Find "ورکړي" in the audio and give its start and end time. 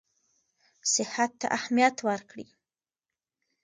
2.07-2.45